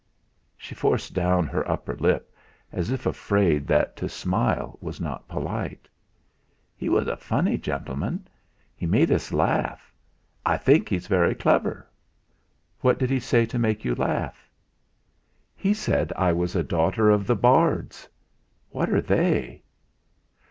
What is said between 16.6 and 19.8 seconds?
daughter of the bards. What are they?"